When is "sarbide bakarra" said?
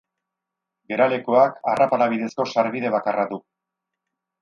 2.57-3.31